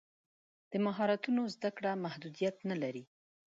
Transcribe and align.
د 0.71 0.73
مهارتونو 0.85 1.41
زده 1.55 1.69
کړه 1.77 1.91
محدودیت 2.05 2.55
نه 2.69 2.75
لري. 2.81 3.03